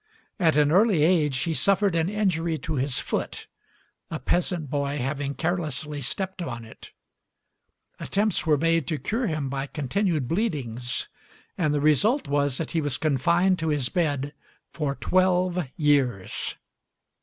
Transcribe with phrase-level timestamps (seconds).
[0.39, 3.45] At an early age he suffered an injury to his foot,
[4.09, 6.91] a peasant boy having carelessly stepped on it;
[7.99, 11.07] attempts were made to cure him by continued bleedings,
[11.55, 14.33] and the result was that he was confined to his bed
[14.71, 16.55] for twelve years.